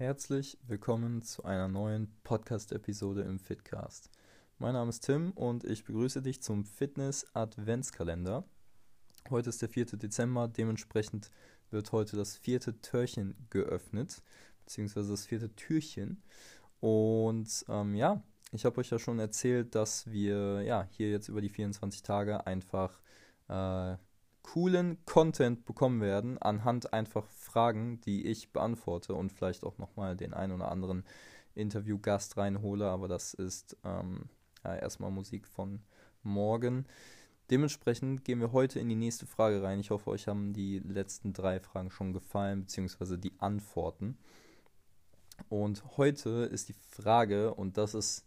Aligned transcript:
Herzlich 0.00 0.56
willkommen 0.66 1.20
zu 1.20 1.44
einer 1.44 1.68
neuen 1.68 2.10
Podcast-Episode 2.24 3.20
im 3.20 3.38
Fitcast. 3.38 4.08
Mein 4.56 4.72
Name 4.72 4.88
ist 4.88 5.00
Tim 5.02 5.32
und 5.32 5.62
ich 5.64 5.84
begrüße 5.84 6.22
dich 6.22 6.40
zum 6.40 6.64
Fitness-Adventskalender. 6.64 8.44
Heute 9.28 9.50
ist 9.50 9.60
der 9.60 9.68
4. 9.68 9.98
Dezember, 9.98 10.48
dementsprechend 10.48 11.30
wird 11.70 11.92
heute 11.92 12.16
das 12.16 12.38
vierte 12.38 12.80
Türchen 12.80 13.46
geöffnet, 13.50 14.22
beziehungsweise 14.64 15.10
das 15.10 15.26
vierte 15.26 15.54
Türchen. 15.54 16.22
Und 16.80 17.66
ähm, 17.68 17.94
ja, 17.94 18.22
ich 18.52 18.64
habe 18.64 18.80
euch 18.80 18.88
ja 18.88 18.98
schon 18.98 19.18
erzählt, 19.18 19.74
dass 19.74 20.10
wir 20.10 20.62
ja 20.62 20.88
hier 20.92 21.10
jetzt 21.10 21.28
über 21.28 21.42
die 21.42 21.50
24 21.50 22.02
Tage 22.02 22.46
einfach 22.46 23.02
äh, 23.48 23.98
coolen 24.52 24.98
Content 25.04 25.64
bekommen 25.64 26.00
werden, 26.00 26.36
anhand 26.38 26.92
einfach 26.92 27.28
Fragen, 27.28 28.00
die 28.00 28.26
ich 28.26 28.52
beantworte 28.52 29.14
und 29.14 29.30
vielleicht 29.30 29.62
auch 29.62 29.78
nochmal 29.78 30.16
den 30.16 30.34
einen 30.34 30.54
oder 30.54 30.72
anderen 30.72 31.04
Interviewgast 31.54 32.36
reinhole, 32.36 32.88
aber 32.88 33.06
das 33.06 33.32
ist 33.32 33.76
ähm, 33.84 34.28
ja, 34.64 34.74
erstmal 34.74 35.12
Musik 35.12 35.46
von 35.46 35.82
morgen. 36.24 36.84
Dementsprechend 37.48 38.24
gehen 38.24 38.40
wir 38.40 38.50
heute 38.50 38.80
in 38.80 38.88
die 38.88 38.96
nächste 38.96 39.24
Frage 39.24 39.62
rein. 39.62 39.78
Ich 39.78 39.90
hoffe, 39.90 40.10
euch 40.10 40.26
haben 40.26 40.52
die 40.52 40.80
letzten 40.80 41.32
drei 41.32 41.60
Fragen 41.60 41.92
schon 41.92 42.12
gefallen, 42.12 42.62
beziehungsweise 42.62 43.18
die 43.18 43.38
Antworten. 43.38 44.18
Und 45.48 45.96
heute 45.96 46.48
ist 46.50 46.68
die 46.68 46.76
Frage, 46.88 47.54
und 47.54 47.78
das 47.78 47.94
ist, 47.94 48.26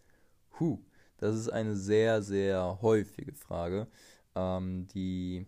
hu, 0.58 0.80
das 1.18 1.36
ist 1.36 1.50
eine 1.50 1.76
sehr, 1.76 2.22
sehr 2.22 2.80
häufige 2.82 3.34
Frage, 3.34 3.88
ähm, 4.36 4.88
die 4.88 5.48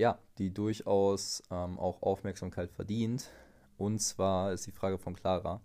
ja, 0.00 0.18
die 0.38 0.52
durchaus 0.52 1.42
ähm, 1.50 1.78
auch 1.78 2.02
Aufmerksamkeit 2.02 2.72
verdient. 2.72 3.30
Und 3.76 4.00
zwar 4.00 4.52
ist 4.52 4.66
die 4.66 4.72
Frage 4.72 4.98
von 4.98 5.14
Clara. 5.14 5.60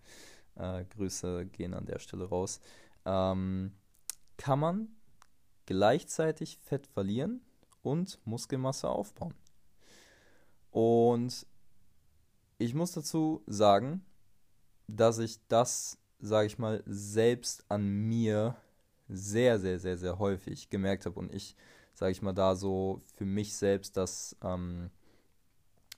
Äh, 0.55 0.83
Grüße 0.85 1.45
gehen 1.47 1.73
an 1.73 1.85
der 1.85 1.99
Stelle 1.99 2.25
raus. 2.25 2.59
Ähm, 3.05 3.71
kann 4.37 4.59
man 4.59 4.89
gleichzeitig 5.65 6.57
Fett 6.57 6.85
verlieren 6.85 7.41
und 7.81 8.19
Muskelmasse 8.25 8.89
aufbauen? 8.89 9.33
Und 10.71 11.47
ich 12.57 12.73
muss 12.73 12.91
dazu 12.91 13.41
sagen, 13.47 14.05
dass 14.87 15.19
ich 15.19 15.39
das, 15.47 15.97
sage 16.19 16.47
ich 16.47 16.59
mal, 16.59 16.83
selbst 16.85 17.63
an 17.69 17.87
mir 17.87 18.57
sehr, 19.07 19.59
sehr, 19.59 19.79
sehr, 19.79 19.97
sehr 19.97 20.19
häufig 20.19 20.69
gemerkt 20.69 21.05
habe 21.05 21.19
und 21.19 21.33
ich 21.33 21.55
sage 21.95 22.11
ich 22.11 22.21
mal, 22.21 22.33
da 22.33 22.55
so 22.55 23.01
für 23.15 23.25
mich 23.25 23.55
selbst 23.55 23.97
das, 23.97 24.35
ähm, 24.43 24.91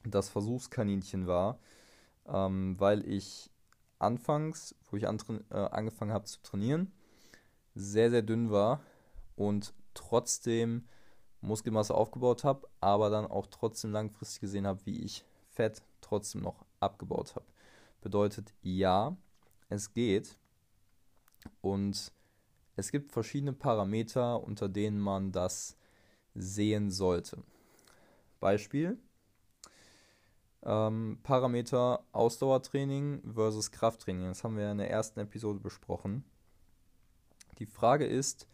das 0.05 0.29
Versuchskaninchen 0.29 1.27
war, 1.27 1.59
ähm, 2.27 2.79
weil 2.79 3.05
ich 3.07 3.49
anfangs, 3.99 4.75
wo 4.89 4.97
ich 4.97 5.03
äh, 5.03 5.07
angefangen 5.07 6.13
habe 6.13 6.25
zu 6.25 6.41
trainieren, 6.41 6.91
sehr, 7.73 8.09
sehr 8.09 8.21
dünn 8.21 8.51
war 8.51 8.81
und 9.35 9.73
trotzdem 9.93 10.87
Muskelmasse 11.41 11.93
aufgebaut 11.93 12.43
habe, 12.43 12.67
aber 12.79 13.09
dann 13.09 13.25
auch 13.25 13.47
trotzdem 13.47 13.91
langfristig 13.91 14.41
gesehen 14.41 14.67
habe, 14.67 14.85
wie 14.85 15.03
ich 15.03 15.25
Fett 15.49 15.81
trotzdem 16.01 16.41
noch 16.41 16.65
abgebaut 16.79 17.35
habe. 17.35 17.45
Bedeutet, 18.01 18.53
ja, 18.61 19.17
es 19.69 19.93
geht 19.93 20.37
und 21.61 22.11
es 22.75 22.91
gibt 22.91 23.11
verschiedene 23.11 23.53
Parameter, 23.53 24.43
unter 24.43 24.69
denen 24.69 24.99
man 24.99 25.31
das 25.31 25.75
sehen 26.37 26.91
sollte. 26.91 27.43
Beispiel 28.39 28.97
ähm, 30.63 31.17
Parameter 31.23 32.03
Ausdauertraining 32.11 33.21
versus 33.33 33.71
Krafttraining. 33.71 34.25
Das 34.25 34.43
haben 34.43 34.57
wir 34.57 34.71
in 34.71 34.77
der 34.77 34.91
ersten 34.91 35.19
Episode 35.19 35.59
besprochen. 35.59 36.23
Die 37.59 37.65
Frage 37.65 38.05
ist, 38.05 38.47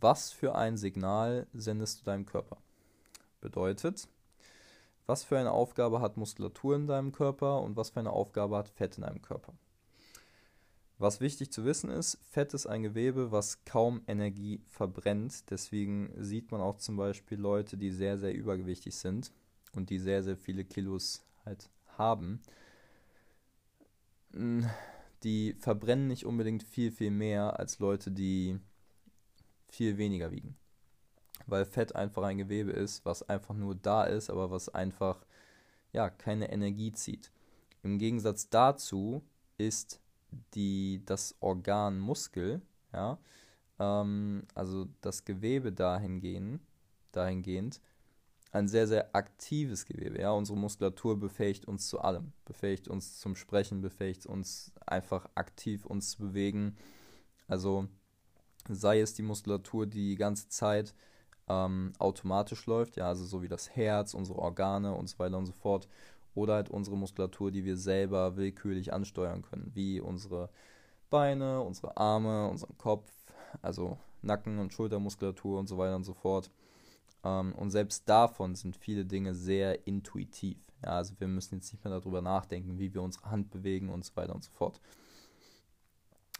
was 0.00 0.32
für 0.32 0.54
ein 0.54 0.76
Signal 0.76 1.46
sendest 1.52 2.00
du 2.00 2.04
deinem 2.04 2.24
Körper? 2.24 2.56
Bedeutet, 3.40 4.08
was 5.06 5.24
für 5.24 5.38
eine 5.38 5.52
Aufgabe 5.52 6.00
hat 6.00 6.16
Muskulatur 6.16 6.76
in 6.76 6.86
deinem 6.86 7.12
Körper 7.12 7.60
und 7.60 7.76
was 7.76 7.90
für 7.90 8.00
eine 8.00 8.12
Aufgabe 8.12 8.56
hat 8.56 8.68
Fett 8.68 8.96
in 8.96 9.02
deinem 9.02 9.20
Körper? 9.20 9.52
Was 11.00 11.22
wichtig 11.22 11.50
zu 11.50 11.64
wissen 11.64 11.88
ist, 11.88 12.18
Fett 12.30 12.52
ist 12.52 12.66
ein 12.66 12.82
Gewebe, 12.82 13.32
was 13.32 13.64
kaum 13.64 14.02
Energie 14.06 14.60
verbrennt. 14.68 15.50
Deswegen 15.50 16.12
sieht 16.22 16.52
man 16.52 16.60
auch 16.60 16.76
zum 16.76 16.98
Beispiel 16.98 17.38
Leute, 17.38 17.78
die 17.78 17.90
sehr, 17.90 18.18
sehr 18.18 18.34
übergewichtig 18.34 18.94
sind 18.94 19.32
und 19.72 19.88
die 19.88 19.98
sehr, 19.98 20.22
sehr 20.22 20.36
viele 20.36 20.62
Kilos 20.62 21.24
halt 21.46 21.70
haben. 21.96 22.42
Hm, 24.34 24.68
die 25.22 25.54
verbrennen 25.54 26.06
nicht 26.06 26.26
unbedingt 26.26 26.64
viel, 26.64 26.92
viel 26.92 27.10
mehr 27.10 27.58
als 27.58 27.78
Leute, 27.78 28.10
die 28.10 28.60
viel 29.70 29.96
weniger 29.96 30.30
wiegen. 30.30 30.54
Weil 31.46 31.64
Fett 31.64 31.96
einfach 31.96 32.24
ein 32.24 32.36
Gewebe 32.36 32.72
ist, 32.72 33.06
was 33.06 33.26
einfach 33.26 33.54
nur 33.54 33.74
da 33.74 34.04
ist, 34.04 34.28
aber 34.28 34.50
was 34.50 34.68
einfach 34.68 35.24
ja 35.94 36.10
keine 36.10 36.52
Energie 36.52 36.92
zieht. 36.92 37.32
Im 37.82 37.98
Gegensatz 37.98 38.50
dazu 38.50 39.22
ist 39.56 39.99
die, 40.54 41.02
das 41.06 41.34
Organ 41.40 41.98
Muskel, 41.98 42.62
ja, 42.92 43.18
ähm, 43.78 44.44
also 44.54 44.86
das 45.00 45.24
Gewebe 45.24 45.72
dahingehend, 45.72 46.60
dahingehend, 47.12 47.80
ein 48.52 48.68
sehr, 48.68 48.86
sehr 48.86 49.14
aktives 49.14 49.84
Gewebe. 49.84 50.20
Ja? 50.20 50.32
Unsere 50.32 50.58
Muskulatur 50.58 51.18
befähigt 51.18 51.66
uns 51.66 51.88
zu 51.88 52.00
allem. 52.00 52.32
Befähigt 52.44 52.88
uns 52.88 53.20
zum 53.20 53.36
Sprechen, 53.36 53.80
befähigt 53.80 54.26
uns 54.26 54.72
einfach 54.86 55.28
aktiv 55.34 55.86
uns 55.86 56.10
zu 56.10 56.18
bewegen. 56.18 56.76
Also 57.46 57.86
sei 58.68 59.00
es 59.00 59.14
die 59.14 59.22
Muskulatur, 59.22 59.86
die 59.86 60.10
die 60.10 60.16
ganze 60.16 60.48
Zeit 60.48 60.94
ähm, 61.48 61.92
automatisch 61.98 62.66
läuft, 62.66 62.96
ja, 62.96 63.08
also 63.08 63.24
so 63.24 63.42
wie 63.42 63.48
das 63.48 63.70
Herz, 63.70 64.14
unsere 64.14 64.38
Organe 64.38 64.94
und 64.94 65.08
so 65.08 65.18
weiter 65.18 65.38
und 65.38 65.46
so 65.46 65.52
fort, 65.52 65.88
oder 66.34 66.54
halt 66.54 66.70
unsere 66.70 66.96
Muskulatur, 66.96 67.50
die 67.50 67.64
wir 67.64 67.76
selber 67.76 68.36
willkürlich 68.36 68.92
ansteuern 68.92 69.42
können, 69.42 69.70
wie 69.74 70.00
unsere 70.00 70.50
Beine, 71.10 71.60
unsere 71.60 71.96
Arme, 71.96 72.48
unseren 72.48 72.78
Kopf, 72.78 73.10
also 73.62 73.98
Nacken- 74.22 74.58
und 74.58 74.72
Schultermuskulatur 74.72 75.58
und 75.58 75.66
so 75.66 75.78
weiter 75.78 75.96
und 75.96 76.04
so 76.04 76.14
fort. 76.14 76.50
Ähm, 77.24 77.54
und 77.54 77.70
selbst 77.70 78.08
davon 78.08 78.54
sind 78.54 78.76
viele 78.76 79.04
Dinge 79.04 79.34
sehr 79.34 79.86
intuitiv. 79.86 80.58
Ja, 80.82 80.90
also 80.90 81.14
wir 81.18 81.28
müssen 81.28 81.56
jetzt 81.56 81.72
nicht 81.72 81.84
mehr 81.84 81.98
darüber 81.98 82.22
nachdenken, 82.22 82.78
wie 82.78 82.94
wir 82.94 83.02
unsere 83.02 83.30
Hand 83.30 83.50
bewegen 83.50 83.90
und 83.90 84.04
so 84.04 84.16
weiter 84.16 84.34
und 84.34 84.44
so 84.44 84.50
fort. 84.50 84.80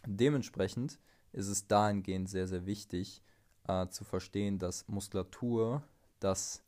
Dementsprechend 0.05 0.99
ist 1.31 1.47
es 1.47 1.67
dahingehend 1.67 2.29
sehr, 2.29 2.47
sehr 2.47 2.65
wichtig 2.65 3.21
äh, 3.67 3.87
zu 3.87 4.03
verstehen, 4.03 4.57
dass 4.57 4.87
Muskulatur 4.87 5.83
das 6.19 6.63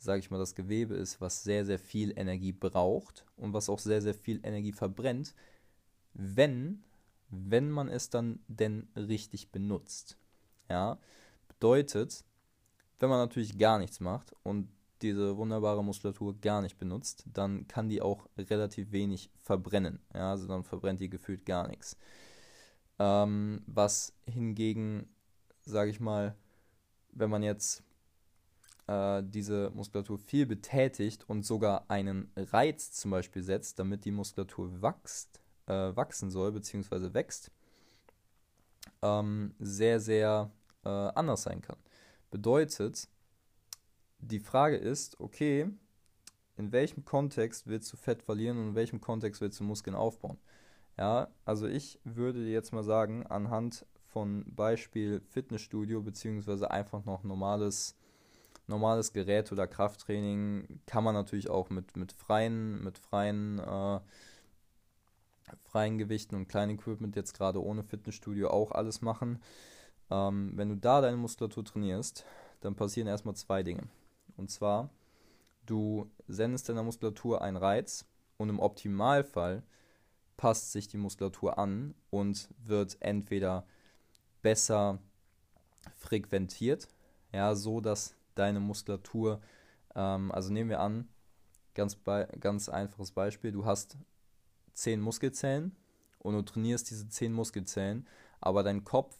sage 0.00 0.20
ich 0.20 0.30
mal, 0.30 0.38
das 0.38 0.54
Gewebe 0.54 0.94
ist, 0.94 1.20
was 1.20 1.44
sehr, 1.44 1.64
sehr 1.64 1.78
viel 1.78 2.12
Energie 2.16 2.52
braucht 2.52 3.26
und 3.36 3.52
was 3.52 3.68
auch 3.68 3.78
sehr, 3.78 4.00
sehr 4.00 4.14
viel 4.14 4.40
Energie 4.42 4.72
verbrennt, 4.72 5.34
wenn, 6.14 6.82
wenn 7.28 7.70
man 7.70 7.88
es 7.88 8.08
dann 8.08 8.40
denn 8.48 8.88
richtig 8.96 9.50
benutzt. 9.50 10.16
Ja, 10.68 10.98
bedeutet, 11.48 12.24
wenn 12.98 13.10
man 13.10 13.18
natürlich 13.18 13.58
gar 13.58 13.78
nichts 13.78 14.00
macht 14.00 14.34
und 14.42 14.68
diese 15.02 15.36
wunderbare 15.36 15.84
Muskulatur 15.84 16.34
gar 16.40 16.62
nicht 16.62 16.78
benutzt, 16.78 17.24
dann 17.32 17.66
kann 17.68 17.88
die 17.88 18.02
auch 18.02 18.26
relativ 18.38 18.92
wenig 18.92 19.30
verbrennen. 19.42 20.00
Ja, 20.14 20.30
also 20.30 20.46
dann 20.46 20.64
verbrennt 20.64 21.00
die 21.00 21.10
gefühlt 21.10 21.44
gar 21.44 21.68
nichts. 21.68 21.96
Ähm, 22.98 23.62
was 23.66 24.14
hingegen, 24.26 25.08
sage 25.62 25.90
ich 25.90 26.00
mal, 26.00 26.34
wenn 27.12 27.30
man 27.30 27.42
jetzt 27.42 27.82
äh, 28.90 29.22
diese 29.24 29.70
Muskulatur 29.70 30.18
viel 30.18 30.46
betätigt 30.46 31.28
und 31.28 31.44
sogar 31.44 31.84
einen 31.88 32.32
Reiz 32.36 32.90
zum 32.90 33.12
Beispiel 33.12 33.42
setzt, 33.42 33.78
damit 33.78 34.04
die 34.04 34.10
Muskulatur 34.10 34.82
wächst, 34.82 35.40
äh, 35.66 35.94
wachsen 35.94 36.30
soll 36.30 36.50
bzw. 36.50 37.14
wächst, 37.14 37.52
ähm, 39.02 39.54
sehr, 39.60 40.00
sehr 40.00 40.50
äh, 40.84 40.88
anders 40.88 41.44
sein 41.44 41.60
kann. 41.60 41.76
Bedeutet, 42.32 43.08
die 44.18 44.40
Frage 44.40 44.76
ist, 44.76 45.20
okay, 45.20 45.70
in 46.56 46.72
welchem 46.72 47.04
Kontext 47.04 47.68
willst 47.68 47.92
du 47.92 47.96
Fett 47.96 48.22
verlieren 48.22 48.58
und 48.58 48.68
in 48.70 48.74
welchem 48.74 49.00
Kontext 49.00 49.40
willst 49.40 49.60
du 49.60 49.64
Muskeln 49.64 49.94
aufbauen? 49.94 50.38
Ja, 50.98 51.28
also 51.44 51.68
ich 51.68 52.00
würde 52.02 52.40
jetzt 52.40 52.72
mal 52.72 52.82
sagen, 52.82 53.24
anhand 53.28 53.86
von 54.08 54.44
Beispiel 54.52 55.20
Fitnessstudio 55.20 56.02
beziehungsweise 56.02 56.70
einfach 56.72 57.04
noch 57.04 57.22
normales 57.22 57.94
normales 58.70 59.12
Gerät 59.12 59.52
oder 59.52 59.66
Krafttraining 59.66 60.80
kann 60.86 61.04
man 61.04 61.14
natürlich 61.14 61.50
auch 61.50 61.68
mit, 61.68 61.96
mit 61.96 62.12
freien, 62.12 62.82
mit 62.82 62.96
freien, 62.96 63.58
äh, 63.58 64.00
freien 65.58 65.98
Gewichten 65.98 66.36
und 66.36 66.48
kleinen 66.48 66.78
Equipment 66.78 67.16
jetzt 67.16 67.34
gerade 67.34 67.62
ohne 67.62 67.82
Fitnessstudio 67.82 68.48
auch 68.48 68.72
alles 68.72 69.02
machen. 69.02 69.42
Ähm, 70.10 70.52
wenn 70.54 70.70
du 70.70 70.76
da 70.76 71.02
deine 71.02 71.18
Muskulatur 71.18 71.64
trainierst, 71.64 72.24
dann 72.60 72.76
passieren 72.76 73.08
erstmal 73.08 73.36
zwei 73.36 73.62
Dinge. 73.62 73.82
Und 74.36 74.50
zwar, 74.50 74.88
du 75.66 76.10
sendest 76.28 76.68
deiner 76.68 76.82
Muskulatur 76.82 77.42
einen 77.42 77.56
Reiz 77.56 78.06
und 78.38 78.48
im 78.48 78.58
Optimalfall 78.58 79.62
passt 80.36 80.72
sich 80.72 80.88
die 80.88 80.96
Muskulatur 80.96 81.58
an 81.58 81.94
und 82.08 82.48
wird 82.64 82.96
entweder 83.00 83.66
besser 84.40 84.98
frequentiert, 85.96 86.88
ja, 87.32 87.54
so 87.54 87.80
dass 87.80 88.16
deine 88.40 88.58
Muskulatur, 88.58 89.40
ähm, 89.94 90.32
also 90.32 90.50
nehmen 90.50 90.70
wir 90.70 90.80
an, 90.80 91.08
ganz, 91.74 91.98
ganz 92.40 92.68
einfaches 92.68 93.12
Beispiel, 93.12 93.52
du 93.52 93.64
hast 93.66 93.98
10 94.74 95.00
Muskelzellen 95.00 95.76
und 96.18 96.34
du 96.34 96.42
trainierst 96.42 96.90
diese 96.90 97.08
10 97.08 97.32
Muskelzellen, 97.32 98.06
aber 98.40 98.62
dein 98.62 98.82
Kopf 98.84 99.18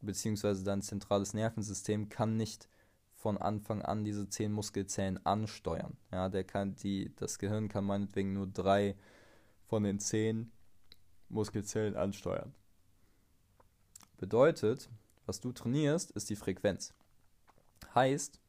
bzw. 0.00 0.62
dein 0.64 0.82
zentrales 0.82 1.34
Nervensystem 1.34 2.08
kann 2.08 2.36
nicht 2.36 2.68
von 3.16 3.36
Anfang 3.36 3.82
an 3.82 4.04
diese 4.04 4.28
10 4.28 4.52
Muskelzellen 4.52 5.24
ansteuern. 5.26 5.96
Ja, 6.10 6.28
der 6.28 6.44
kann 6.44 6.76
die, 6.76 7.12
das 7.16 7.38
Gehirn 7.38 7.68
kann 7.68 7.84
meinetwegen 7.84 8.32
nur 8.32 8.46
drei 8.46 8.96
von 9.66 9.82
den 9.82 9.98
10 9.98 10.50
Muskelzellen 11.28 11.96
ansteuern. 11.96 12.54
Bedeutet, 14.16 14.88
was 15.26 15.40
du 15.40 15.52
trainierst, 15.52 16.12
ist 16.12 16.30
die 16.30 16.36
Frequenz. 16.36 16.94
Heißt, 17.94 18.39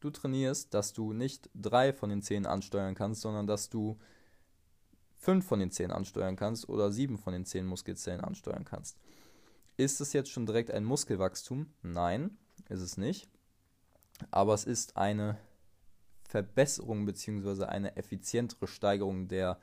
du 0.00 0.10
trainierst, 0.10 0.74
dass 0.74 0.92
du 0.92 1.12
nicht 1.12 1.50
drei 1.54 1.92
von 1.92 2.10
den 2.10 2.22
10 2.22 2.46
ansteuern 2.46 2.94
kannst, 2.94 3.22
sondern 3.22 3.46
dass 3.46 3.68
du 3.68 3.98
fünf 5.14 5.46
von 5.46 5.58
den 5.58 5.70
10 5.70 5.90
ansteuern 5.90 6.36
kannst 6.36 6.68
oder 6.68 6.92
sieben 6.92 7.18
von 7.18 7.32
den 7.32 7.44
10 7.44 7.66
Muskelzellen 7.66 8.20
ansteuern 8.20 8.64
kannst. 8.64 8.98
Ist 9.76 10.00
es 10.00 10.12
jetzt 10.12 10.30
schon 10.30 10.46
direkt 10.46 10.70
ein 10.70 10.84
Muskelwachstum? 10.84 11.72
Nein, 11.82 12.38
ist 12.68 12.80
es 12.80 12.96
nicht. 12.96 13.28
Aber 14.30 14.54
es 14.54 14.64
ist 14.64 14.96
eine 14.96 15.38
Verbesserung 16.22 17.04
bzw. 17.04 17.64
eine 17.64 17.96
effizientere 17.96 18.66
Steigerung 18.66 19.28
der 19.28 19.58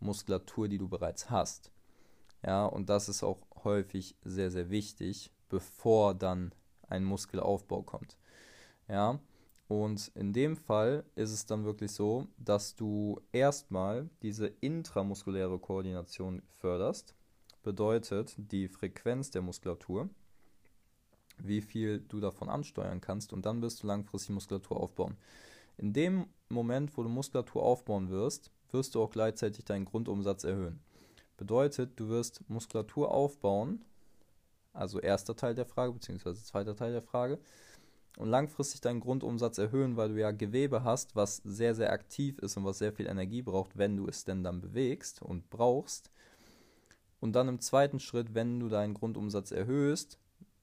Muskulatur, 0.00 0.68
die 0.68 0.78
du 0.78 0.88
bereits 0.88 1.30
hast. 1.30 1.72
Ja, 2.44 2.66
und 2.66 2.88
das 2.90 3.08
ist 3.08 3.22
auch 3.22 3.38
häufig 3.64 4.16
sehr, 4.22 4.50
sehr 4.50 4.70
wichtig, 4.70 5.32
bevor 5.48 6.14
dann 6.14 6.54
ein 6.88 7.04
Muskelaufbau 7.04 7.82
kommt. 7.82 8.16
Ja, 8.88 9.18
und 9.68 10.12
in 10.14 10.32
dem 10.32 10.56
Fall 10.56 11.04
ist 11.16 11.32
es 11.32 11.46
dann 11.46 11.64
wirklich 11.64 11.90
so, 11.92 12.28
dass 12.38 12.76
du 12.76 13.20
erstmal 13.32 14.08
diese 14.22 14.46
intramuskuläre 14.46 15.58
Koordination 15.58 16.42
förderst. 16.60 17.14
Bedeutet 17.62 18.34
die 18.36 18.68
Frequenz 18.68 19.30
der 19.32 19.42
Muskulatur, 19.42 20.08
wie 21.38 21.60
viel 21.60 22.00
du 22.00 22.20
davon 22.20 22.48
ansteuern 22.48 23.00
kannst 23.00 23.32
und 23.32 23.44
dann 23.44 23.60
wirst 23.60 23.82
du 23.82 23.88
langfristig 23.88 24.30
Muskulatur 24.30 24.80
aufbauen. 24.80 25.16
In 25.78 25.92
dem 25.92 26.28
Moment, 26.48 26.96
wo 26.96 27.02
du 27.02 27.08
Muskulatur 27.08 27.62
aufbauen 27.62 28.08
wirst, 28.08 28.52
wirst 28.70 28.94
du 28.94 29.02
auch 29.02 29.10
gleichzeitig 29.10 29.64
deinen 29.64 29.84
Grundumsatz 29.84 30.44
erhöhen. 30.44 30.80
Bedeutet, 31.36 31.98
du 31.98 32.08
wirst 32.08 32.48
Muskulatur 32.48 33.10
aufbauen, 33.10 33.84
also 34.72 35.00
erster 35.00 35.34
Teil 35.34 35.54
der 35.54 35.66
Frage, 35.66 35.92
beziehungsweise 35.92 36.42
zweiter 36.44 36.76
Teil 36.76 36.92
der 36.92 37.02
Frage, 37.02 37.38
und 38.16 38.28
langfristig 38.28 38.80
deinen 38.80 39.00
Grundumsatz 39.00 39.58
erhöhen, 39.58 39.96
weil 39.96 40.08
du 40.08 40.20
ja 40.20 40.30
Gewebe 40.30 40.82
hast, 40.82 41.14
was 41.14 41.36
sehr, 41.44 41.74
sehr 41.74 41.92
aktiv 41.92 42.38
ist 42.38 42.56
und 42.56 42.64
was 42.64 42.78
sehr 42.78 42.92
viel 42.92 43.06
Energie 43.06 43.42
braucht, 43.42 43.76
wenn 43.76 43.96
du 43.96 44.08
es 44.08 44.24
denn 44.24 44.42
dann 44.42 44.60
bewegst 44.60 45.22
und 45.22 45.48
brauchst. 45.50 46.10
Und 47.20 47.34
dann 47.34 47.48
im 47.48 47.60
zweiten 47.60 48.00
Schritt, 48.00 48.34
wenn 48.34 48.58
du 48.58 48.68
deinen 48.68 48.94
Grundumsatz 48.94 49.50
erhöhst, 49.50 50.18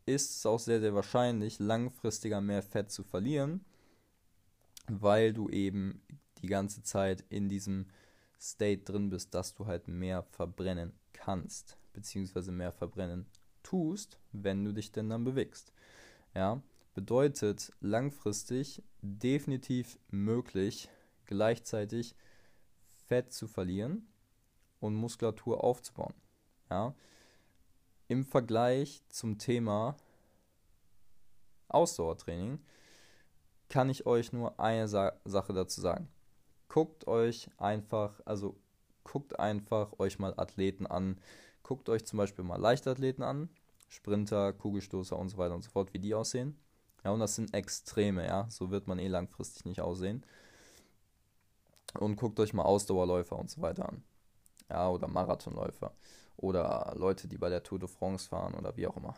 ist 0.06 0.38
es 0.38 0.46
auch 0.46 0.60
sehr, 0.60 0.82
sehr 0.82 0.96
wahrscheinlich, 0.96 1.60
langfristiger 1.60 2.42
mehr 2.42 2.64
Fett 2.64 2.92
zu 2.92 3.04
verlieren, 3.04 3.64
weil 4.88 5.32
du 5.32 5.48
eben 5.50 6.02
die 6.42 6.48
ganze 6.48 6.84
Zeit 6.84 7.24
in 7.30 7.50
diesem 7.50 7.86
State 8.40 8.84
drin 8.84 9.10
bist, 9.10 9.34
dass 9.34 9.54
du 9.54 9.68
halt 9.68 9.88
mehr 9.88 10.24
verbrennen 10.24 10.92
kannst, 11.14 11.78
beziehungsweise 11.94 12.52
mehr 12.52 12.72
verbrennen 12.72 13.28
tust, 13.62 14.18
wenn 14.32 14.66
du 14.66 14.74
dich 14.74 14.92
denn 14.92 15.10
dann 15.10 15.24
bewegst. 15.24 15.72
Ja, 16.36 16.62
bedeutet 16.94 17.72
langfristig 17.80 18.84
definitiv 19.02 20.00
möglich, 20.10 20.90
gleichzeitig 21.26 22.16
Fett 23.08 23.34
zu 23.34 23.48
verlieren 23.48 24.08
und 24.80 24.96
Muskulatur 24.96 25.64
aufzubauen. 25.64 26.14
Ja? 26.70 26.94
Im 28.08 28.26
Vergleich 28.26 29.02
zum 29.10 29.38
Thema 29.38 29.96
Ausdauertraining 31.68 32.60
kann 33.70 33.90
ich 33.90 34.06
euch 34.06 34.32
nur 34.32 34.60
eine 34.60 34.88
Sa 34.88 35.14
Sache 35.26 35.54
dazu 35.54 35.82
sagen. 35.82 36.08
Guckt 36.68 37.08
euch 37.08 37.50
einfach, 37.58 38.22
also 38.26 38.56
guckt 39.04 39.40
einfach 39.40 40.00
euch 40.00 40.20
mal 40.20 40.34
Athleten 40.38 40.86
an. 40.86 41.20
Guckt 41.64 41.90
euch 41.90 42.06
zum 42.06 42.18
Beispiel 42.18 42.44
mal 42.44 42.60
Leichtathleten 42.60 43.24
an, 43.24 43.50
Sprinter, 43.90 44.54
Kugelstoßer 44.54 45.18
und 45.18 45.30
so 45.30 45.38
weiter 45.38 45.56
und 45.56 45.64
so 45.64 45.72
fort, 45.72 45.94
wie 45.94 46.00
die 46.00 46.14
aussehen. 46.14 46.58
Ja, 47.04 47.12
und 47.12 47.20
das 47.20 47.36
sind 47.36 47.54
Extreme, 47.54 48.26
ja. 48.26 48.48
So 48.50 48.72
wird 48.72 48.88
man 48.88 49.00
eh 49.00 49.08
langfristig 49.08 49.66
nicht 49.66 49.82
aussehen. 49.82 50.26
Und 52.00 52.16
guckt 52.16 52.40
euch 52.40 52.54
mal 52.54 52.64
Ausdauerläufer 52.64 53.38
und 53.38 53.50
so 53.50 53.62
weiter 53.62 53.90
an. 53.90 54.04
Ja, 54.70 54.90
oder 54.90 55.08
Marathonläufer. 55.08 55.94
Oder 56.38 56.94
Leute, 56.98 57.28
die 57.28 57.38
bei 57.38 57.50
der 57.50 57.64
Tour 57.64 57.80
de 57.80 57.88
France 57.88 58.28
fahren 58.28 58.56
oder 58.56 58.76
wie 58.78 58.88
auch 58.88 58.98
immer. 58.98 59.14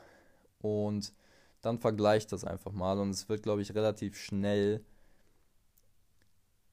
Und 0.60 1.14
dann 1.62 1.80
vergleicht 1.80 2.32
das 2.32 2.44
einfach 2.44 2.72
mal 2.72 3.00
und 3.00 3.10
es 3.12 3.30
wird, 3.30 3.44
glaube 3.44 3.62
ich, 3.62 3.74
relativ 3.74 4.18
schnell 4.18 4.84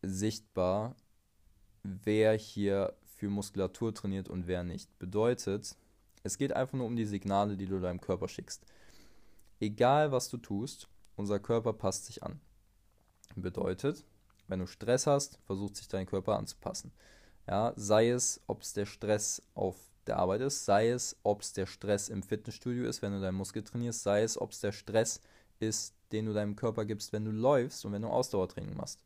sichtbar, 0.03 0.97
wer 1.82 2.35
hier 2.35 2.94
für 3.05 3.29
Muskulatur 3.29 3.94
trainiert 3.94 4.29
und 4.29 4.47
wer 4.47 4.65
nicht. 4.65 4.99
Bedeutet, 4.99 5.76
es 6.25 6.37
geht 6.37 6.53
einfach 6.53 6.76
nur 6.76 6.87
um 6.87 6.97
die 6.97 7.05
Signale, 7.05 7.56
die 7.56 7.67
du 7.67 7.81
deinem 7.81 8.00
Körper 8.00 8.29
schickst. 8.29 8.67
Egal 9.61 10.12
was 10.12 10.29
du 10.29 10.38
tust, 10.38 10.88
unser 11.17 11.41
Körper 11.41 11.73
passt 11.73 12.06
sich 12.06 12.23
an. 12.23 12.41
Bedeutet, 13.37 14.05
wenn 14.49 14.61
du 14.61 14.67
Stress 14.67 15.06
hast, 15.06 15.38
versucht 15.47 15.76
sich 15.76 15.88
dein 15.88 16.06
Körper 16.06 16.37
anzupassen. 16.37 16.93
Ja, 17.47 17.73
sei 17.76 18.11
es, 18.11 18.41
ob 18.47 18.62
es 18.62 18.73
der 18.73 18.87
Stress 18.87 19.43
auf 19.55 19.76
der 20.06 20.19
Arbeit 20.19 20.41
ist, 20.43 20.64
sei 20.64 20.91
es, 20.91 21.17
ob 21.23 21.43
es 21.43 21.53
der 21.53 21.67
Stress 21.67 22.09
im 22.09 22.23
Fitnessstudio 22.23 22.85
ist, 22.85 23.03
wenn 23.03 23.12
du 23.12 23.20
deinen 23.20 23.37
Muskel 23.37 23.62
trainierst, 23.62 24.03
sei 24.03 24.23
es, 24.23 24.41
ob 24.41 24.53
es 24.53 24.61
der 24.61 24.73
Stress 24.73 25.20
ist, 25.61 25.94
den 26.11 26.26
du 26.26 26.32
deinem 26.32 26.56
Körper 26.56 26.85
gibst, 26.85 27.12
wenn 27.12 27.25
du 27.25 27.31
läufst 27.31 27.85
und 27.85 27.93
wenn 27.93 28.03
du 28.03 28.08
Ausdauertraining 28.08 28.76
machst. 28.76 29.03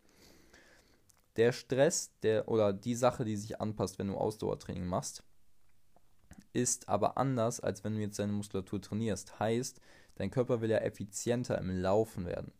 Der 1.37 1.52
Stress, 1.52 2.12
der 2.23 2.49
oder 2.49 2.73
die 2.73 2.94
Sache, 2.94 3.25
die 3.25 3.37
sich 3.37 3.61
anpasst, 3.61 3.99
wenn 3.99 4.09
du 4.09 4.17
Ausdauertraining 4.17 4.87
machst, 4.87 5.23
ist 6.55 6.88
aber 6.88 7.19
anders, 7.19 7.61
als 7.61 7.85
wenn 7.85 7.95
du 7.95 8.00
jetzt 8.00 8.19
deine 8.19 8.33
Muskulatur 8.33 8.80
trainierst. 8.80 9.38
Heißt, 9.38 9.80
dein 10.16 10.30
Körper 10.30 10.61
will 10.61 10.70
ja 10.70 10.78
effizienter 10.78 11.58
im 11.58 11.70
Laufen 11.70 12.26
werden. 12.26 12.52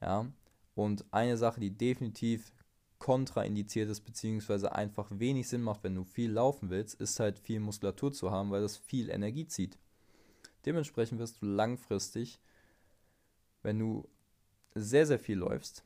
Ja? 0.00 0.26
Und 0.74 1.04
eine 1.10 1.36
Sache, 1.36 1.60
die 1.60 1.76
definitiv 1.76 2.52
kontraindiziert 2.98 3.88
ist, 3.90 4.02
beziehungsweise 4.02 4.72
einfach 4.72 5.08
wenig 5.10 5.48
Sinn 5.48 5.62
macht, 5.62 5.82
wenn 5.82 5.94
du 5.94 6.04
viel 6.04 6.30
laufen 6.30 6.70
willst, 6.70 7.00
ist 7.00 7.18
halt 7.18 7.38
viel 7.38 7.58
Muskulatur 7.58 8.12
zu 8.12 8.30
haben, 8.30 8.50
weil 8.50 8.60
das 8.60 8.76
viel 8.76 9.10
Energie 9.10 9.46
zieht. 9.46 9.78
Dementsprechend 10.66 11.18
wirst 11.18 11.40
du 11.40 11.46
langfristig, 11.46 12.38
wenn 13.62 13.78
du 13.78 14.06
sehr, 14.74 15.06
sehr 15.06 15.18
viel 15.18 15.38
läufst, 15.38 15.82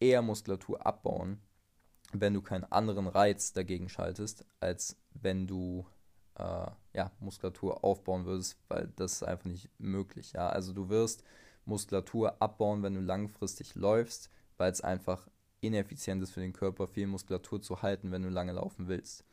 eher 0.00 0.20
Muskulatur 0.20 0.86
abbauen, 0.86 1.40
wenn 2.12 2.34
du 2.34 2.42
keinen 2.42 2.64
anderen 2.64 3.06
Reiz 3.06 3.52
dagegen 3.52 3.88
schaltest, 3.88 4.44
als 4.60 4.96
wenn 5.14 5.46
du 5.46 5.86
äh, 6.36 6.66
ja, 6.94 7.10
Muskulatur 7.20 7.84
aufbauen 7.84 8.24
würdest, 8.24 8.56
weil 8.68 8.90
das 8.96 9.14
ist 9.14 9.22
einfach 9.24 9.46
nicht 9.46 9.68
möglich. 9.78 10.32
Ja? 10.32 10.48
Also 10.48 10.72
du 10.72 10.88
wirst 10.88 11.24
Muskulatur 11.64 12.40
abbauen, 12.40 12.82
wenn 12.82 12.94
du 12.94 13.00
langfristig 13.00 13.74
läufst, 13.74 14.30
weil 14.56 14.70
es 14.70 14.80
einfach 14.80 15.28
ineffizient 15.60 16.22
ist 16.22 16.30
für 16.30 16.40
den 16.40 16.52
Körper, 16.52 16.86
viel 16.86 17.06
Muskulatur 17.06 17.60
zu 17.60 17.82
halten, 17.82 18.12
wenn 18.12 18.22
du 18.22 18.28
lange 18.28 18.52
laufen 18.52 18.86
willst. 18.88 19.24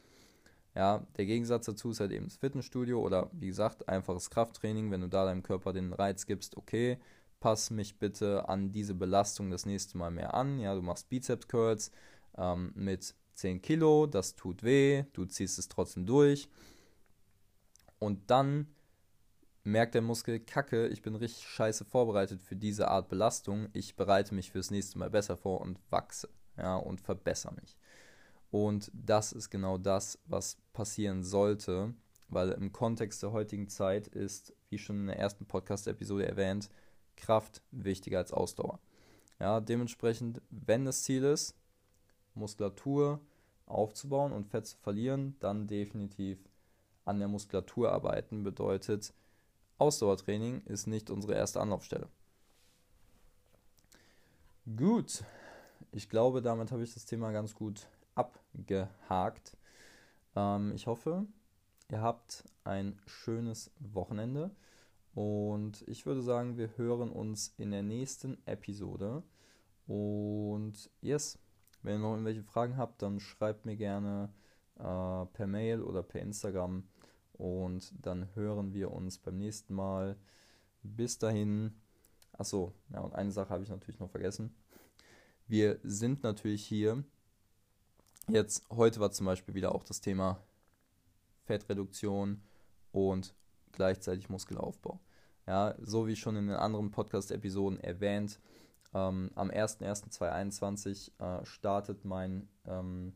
Ja, 0.73 1.05
der 1.17 1.25
Gegensatz 1.25 1.65
dazu 1.65 1.91
ist 1.91 1.99
halt 1.99 2.11
eben 2.11 2.25
das 2.25 2.37
Fitnessstudio 2.37 3.01
oder 3.01 3.29
wie 3.33 3.47
gesagt, 3.47 3.89
einfaches 3.89 4.29
Krafttraining, 4.29 4.89
wenn 4.89 5.01
du 5.01 5.09
da 5.09 5.25
deinem 5.25 5.43
Körper 5.43 5.73
den 5.73 5.91
Reiz 5.91 6.25
gibst, 6.25 6.55
okay, 6.55 6.97
pass 7.41 7.71
mich 7.71 7.99
bitte 7.99 8.47
an 8.47 8.71
diese 8.71 8.95
Belastung 8.95 9.51
das 9.51 9.65
nächste 9.65 9.97
Mal 9.97 10.11
mehr 10.11 10.33
an. 10.33 10.59
Ja, 10.59 10.73
du 10.73 10.81
machst 10.81 11.09
Bizeps 11.09 11.49
Curls 11.49 11.91
ähm, 12.37 12.71
mit 12.73 13.13
10 13.33 13.61
Kilo, 13.61 14.07
das 14.07 14.35
tut 14.35 14.63
weh, 14.63 15.03
du 15.11 15.25
ziehst 15.25 15.59
es 15.59 15.67
trotzdem 15.67 16.05
durch 16.05 16.47
und 18.01 18.31
dann 18.31 18.65
merkt 19.63 19.93
der 19.93 20.01
Muskel, 20.01 20.39
kacke, 20.39 20.87
ich 20.87 21.03
bin 21.03 21.15
richtig 21.15 21.47
scheiße 21.47 21.85
vorbereitet 21.85 22.41
für 22.41 22.55
diese 22.55 22.87
Art 22.87 23.09
Belastung. 23.09 23.69
Ich 23.73 23.95
bereite 23.95 24.33
mich 24.33 24.49
fürs 24.49 24.71
nächste 24.71 24.97
Mal 24.97 25.11
besser 25.11 25.37
vor 25.37 25.61
und 25.61 25.79
wachse, 25.91 26.27
ja, 26.57 26.77
und 26.77 26.99
verbessere 26.99 27.53
mich. 27.53 27.77
Und 28.49 28.89
das 28.91 29.33
ist 29.33 29.51
genau 29.51 29.77
das, 29.77 30.17
was 30.25 30.57
passieren 30.73 31.23
sollte, 31.23 31.93
weil 32.27 32.49
im 32.53 32.71
Kontext 32.71 33.21
der 33.21 33.33
heutigen 33.33 33.69
Zeit 33.69 34.07
ist, 34.07 34.51
wie 34.69 34.79
schon 34.79 35.01
in 35.01 35.07
der 35.07 35.19
ersten 35.19 35.45
Podcast-Episode 35.45 36.27
erwähnt, 36.27 36.71
Kraft 37.15 37.61
wichtiger 37.69 38.17
als 38.17 38.33
Ausdauer. 38.33 38.79
Ja, 39.39 39.59
dementsprechend, 39.59 40.41
wenn 40.49 40.85
das 40.85 41.03
Ziel 41.03 41.23
ist, 41.23 41.55
Muskulatur 42.33 43.21
aufzubauen 43.67 44.31
und 44.31 44.47
Fett 44.47 44.65
zu 44.65 44.77
verlieren, 44.77 45.35
dann 45.39 45.67
definitiv 45.67 46.39
an 47.11 47.19
der 47.19 47.27
Muskulatur 47.27 47.91
arbeiten. 47.91 48.43
Bedeutet, 48.43 49.13
Ausdauertraining 49.77 50.61
ist 50.61 50.87
nicht 50.87 51.09
unsere 51.09 51.35
erste 51.35 51.59
Anlaufstelle. 51.59 52.07
Gut, 54.77 55.23
ich 55.91 56.09
glaube, 56.09 56.41
damit 56.41 56.71
habe 56.71 56.83
ich 56.83 56.93
das 56.93 57.05
Thema 57.05 57.31
ganz 57.31 57.53
gut 57.53 57.87
abgehakt. 58.15 59.57
Ähm, 60.35 60.71
ich 60.73 60.87
hoffe, 60.87 61.25
ihr 61.89 62.01
habt 62.01 62.45
ein 62.63 62.97
schönes 63.05 63.71
Wochenende 63.79 64.51
und 65.13 65.83
ich 65.87 66.05
würde 66.05 66.21
sagen, 66.21 66.57
wir 66.57 66.77
hören 66.77 67.11
uns 67.11 67.53
in 67.57 67.71
der 67.71 67.83
nächsten 67.83 68.37
Episode. 68.45 69.23
Und 69.85 70.89
yes, 71.01 71.37
wenn 71.81 71.95
ihr 71.95 71.99
noch 71.99 72.11
irgendwelche 72.11 72.43
Fragen 72.43 72.77
habt, 72.77 73.01
dann 73.01 73.19
schreibt 73.19 73.65
mir 73.65 73.75
gerne 73.75 74.31
äh, 74.77 75.25
per 75.25 75.47
Mail 75.47 75.81
oder 75.81 76.03
per 76.03 76.21
Instagram 76.21 76.83
und 77.41 77.91
dann 78.05 78.27
hören 78.35 78.75
wir 78.75 78.91
uns 78.91 79.17
beim 79.17 79.37
nächsten 79.37 79.73
Mal. 79.73 80.15
Bis 80.83 81.17
dahin. 81.17 81.73
Achso, 82.33 82.73
ja, 82.93 82.99
und 82.99 83.15
eine 83.15 83.31
Sache 83.31 83.49
habe 83.49 83.63
ich 83.63 83.69
natürlich 83.69 83.99
noch 83.99 84.11
vergessen. 84.11 84.55
Wir 85.47 85.79
sind 85.81 86.21
natürlich 86.21 86.63
hier. 86.63 87.03
Jetzt, 88.27 88.69
heute 88.69 88.99
war 88.99 89.11
zum 89.11 89.25
Beispiel 89.25 89.55
wieder 89.55 89.73
auch 89.73 89.83
das 89.83 90.01
Thema 90.01 90.39
Fettreduktion 91.45 92.43
und 92.91 93.33
gleichzeitig 93.71 94.29
Muskelaufbau. 94.29 94.99
Ja, 95.47 95.73
so 95.81 96.05
wie 96.05 96.15
schon 96.15 96.35
in 96.35 96.47
den 96.47 96.55
anderen 96.55 96.91
Podcast-Episoden 96.91 97.79
erwähnt, 97.79 98.39
ähm, 98.93 99.31
am 99.33 99.49
01.01.2021 99.49 101.11
äh, 101.19 101.45
startet 101.45 102.05
mein, 102.05 102.47
ähm, 102.67 103.13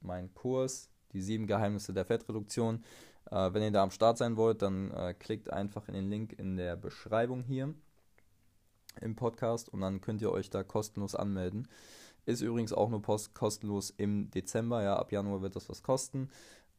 mein 0.00 0.34
Kurs, 0.34 0.90
die 1.12 1.22
sieben 1.22 1.46
Geheimnisse 1.46 1.92
der 1.92 2.04
Fettreduktion. 2.04 2.82
Äh, 3.30 3.52
wenn 3.52 3.62
ihr 3.62 3.70
da 3.70 3.82
am 3.82 3.90
Start 3.90 4.18
sein 4.18 4.36
wollt, 4.36 4.62
dann 4.62 4.90
äh, 4.90 5.14
klickt 5.14 5.52
einfach 5.52 5.88
in 5.88 5.94
den 5.94 6.08
Link 6.08 6.32
in 6.38 6.56
der 6.56 6.76
Beschreibung 6.76 7.42
hier 7.42 7.74
im 9.00 9.16
Podcast 9.16 9.68
und 9.68 9.80
dann 9.80 10.00
könnt 10.00 10.22
ihr 10.22 10.30
euch 10.30 10.50
da 10.50 10.62
kostenlos 10.62 11.14
anmelden. 11.14 11.68
Ist 12.24 12.40
übrigens 12.40 12.72
auch 12.72 12.88
nur 12.88 13.02
post 13.02 13.34
kostenlos 13.34 13.90
im 13.90 14.30
Dezember, 14.30 14.82
ja, 14.82 14.96
ab 14.96 15.10
Januar 15.12 15.42
wird 15.42 15.56
das 15.56 15.68
was 15.68 15.82
kosten. 15.82 16.30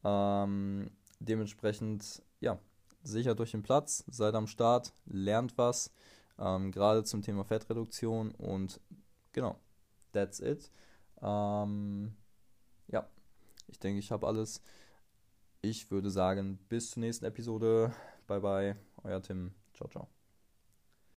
Ähm, 0.03 0.91
dementsprechend, 1.19 2.21
ja, 2.39 2.59
sichert 3.03 3.39
euch 3.41 3.51
den 3.51 3.63
Platz, 3.63 4.03
seid 4.07 4.35
am 4.35 4.47
Start, 4.47 4.93
lernt 5.05 5.57
was, 5.57 5.91
ähm, 6.39 6.71
gerade 6.71 7.03
zum 7.03 7.21
Thema 7.21 7.43
Fettreduktion 7.43 8.31
und 8.31 8.79
genau, 9.33 9.59
that's 10.13 10.39
it. 10.39 10.71
Ähm, 11.21 12.15
ja, 12.87 13.07
ich 13.67 13.79
denke, 13.79 13.99
ich 13.99 14.11
habe 14.11 14.27
alles. 14.27 14.61
Ich 15.65 15.89
würde 15.89 16.11
sagen, 16.11 16.59
bis 16.69 16.91
zur 16.91 17.01
nächsten 17.01 17.25
Episode. 17.25 17.93
Bye 18.27 18.39
bye, 18.41 18.75
euer 19.03 19.21
Tim. 19.21 19.53
Ciao, 19.73 19.89
ciao. 19.89 20.12